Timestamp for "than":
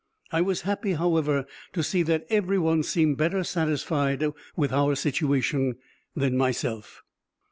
6.15-6.35